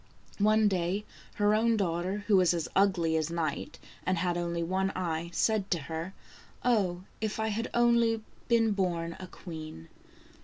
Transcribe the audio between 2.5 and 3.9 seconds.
as ugly as night,